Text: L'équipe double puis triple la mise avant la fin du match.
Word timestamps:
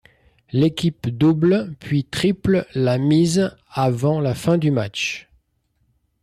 L'équipe 0.51 1.07
double 1.09 1.75
puis 1.79 2.05
triple 2.05 2.65
la 2.73 2.97
mise 2.97 3.51
avant 3.69 4.19
la 4.19 4.33
fin 4.33 4.57
du 4.57 4.71
match. 4.71 5.29